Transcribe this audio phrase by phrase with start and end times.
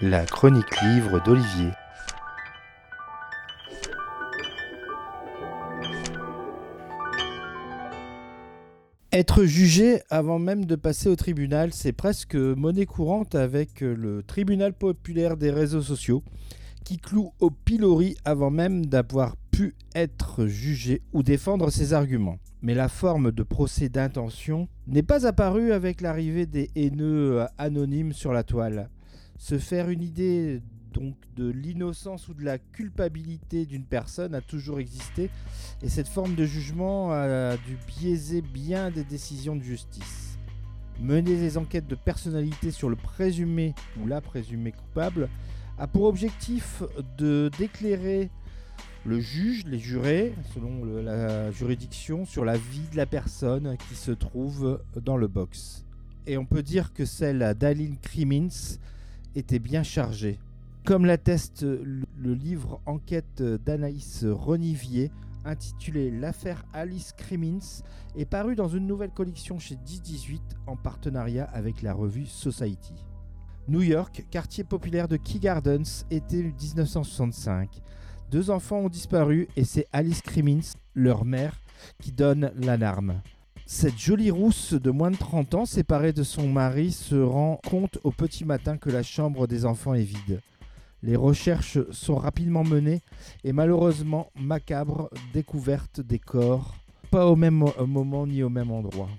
[0.00, 1.70] La chronique livre d'Olivier.
[9.12, 14.72] Être jugé avant même de passer au tribunal, c'est presque monnaie courante avec le tribunal
[14.72, 16.22] populaire des réseaux sociaux
[16.84, 22.38] qui cloue au pilori avant même d'avoir pu être jugé ou défendre ses arguments.
[22.62, 28.32] Mais la forme de procès d'intention n'est pas apparue avec l'arrivée des haineux anonymes sur
[28.32, 28.88] la toile.
[29.36, 34.78] Se faire une idée donc de l'innocence ou de la culpabilité d'une personne a toujours
[34.78, 35.28] existé
[35.82, 40.38] et cette forme de jugement a dû biaiser bien des décisions de justice.
[41.00, 45.28] Mener des enquêtes de personnalité sur le présumé ou la présumée coupable
[45.78, 46.84] a pour objectif
[47.18, 48.30] de d'éclairer
[49.04, 54.12] le juge, les jurés, selon la juridiction, sur la vie de la personne qui se
[54.12, 55.84] trouve dans le box.
[56.26, 58.78] Et on peut dire que celle d'Aline Crimins
[59.34, 60.38] était bien chargée.
[60.84, 65.10] Comme l'atteste le livre Enquête d'Anaïs Renivier,
[65.44, 67.82] intitulé L'affaire Alice Crimmins,
[68.16, 72.94] est paru dans une nouvelle collection chez 1018 en partenariat avec la revue Society.
[73.68, 77.80] New York, quartier populaire de Key Gardens, été 1965.
[78.32, 81.60] Deux enfants ont disparu et c'est Alice Crimmins, leur mère,
[82.00, 83.20] qui donne l'alarme.
[83.66, 87.98] Cette jolie rousse de moins de 30 ans, séparée de son mari, se rend compte
[88.04, 90.40] au petit matin que la chambre des enfants est vide.
[91.02, 93.02] Les recherches sont rapidement menées
[93.44, 96.74] et malheureusement macabre découverte des corps,
[97.10, 99.10] pas au même moment ni au même endroit.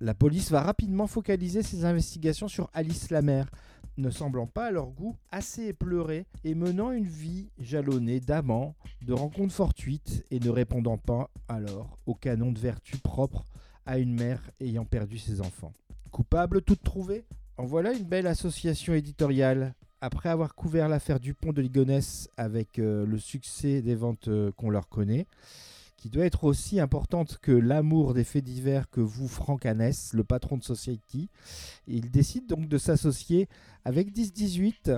[0.00, 3.50] La police va rapidement focaliser ses investigations sur Alice la mère,
[3.96, 9.12] ne semblant pas à leur goût assez éplorée et menant une vie jalonnée d'amants, de
[9.12, 13.44] rencontres fortuites et ne répondant pas alors au canon de vertu propre
[13.86, 15.72] à une mère ayant perdu ses enfants.
[16.10, 17.24] Coupable toute trouvée
[17.56, 23.06] En voilà une belle association éditoriale après avoir couvert l'affaire Dupont de Ligonnès avec euh,
[23.06, 25.26] le succès des ventes euh, qu'on leur connaît,
[26.04, 30.22] qui doit être aussi importante que l'amour des faits divers que vous, Franck Hanès, le
[30.22, 31.30] patron de Society,
[31.86, 33.48] il décide donc de s'associer
[33.86, 34.90] avec 1018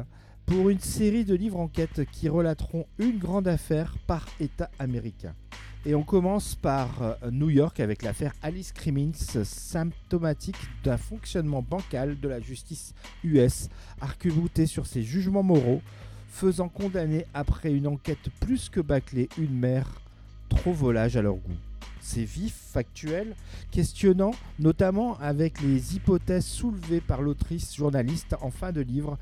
[0.46, 5.36] pour une série de livres enquêtes qui relateront une grande affaire par État américain.
[5.84, 9.12] Et on commence par euh, New York avec l'affaire Alice Crimmins,
[9.44, 13.68] symptomatique d'un fonctionnement bancal de la justice US,
[14.00, 14.26] arc
[14.66, 15.82] sur ses jugements moraux,
[16.26, 20.00] faisant condamner après une enquête plus que bâclée une mère
[20.48, 21.56] trop volage à leur goût.
[22.00, 23.34] C'est vif, factuel,
[23.70, 29.18] questionnant, notamment avec les hypothèses soulevées par l'autrice journaliste en fin de livre.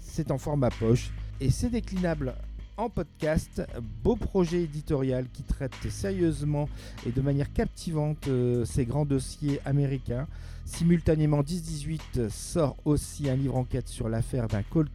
[0.00, 1.10] C'est en format poche
[1.40, 2.34] et c'est déclinable
[2.78, 3.62] en podcast.
[4.02, 6.68] Beau projet éditorial qui traite sérieusement
[7.06, 10.26] et de manière captivante euh, ces grands dossiers américains.
[10.64, 14.88] Simultanément, 10-18 sort aussi un livre enquête sur l'affaire d'un cold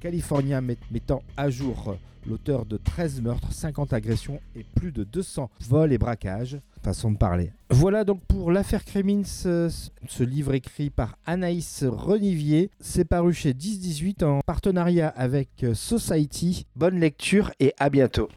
[0.00, 0.60] californien
[0.90, 1.96] mettant à jour
[2.26, 6.58] l'auteur de 13 meurtres, 50 agressions et plus de 200 vols et braquages.
[6.88, 7.52] De parler.
[7.70, 12.70] Voilà donc pour l'affaire Crémins, ce livre écrit par Anaïs Renivier.
[12.80, 16.66] C'est paru chez 10-18 en partenariat avec Society.
[16.76, 18.28] Bonne lecture et à bientôt.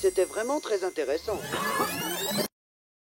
[0.00, 1.38] C'était vraiment très intéressant.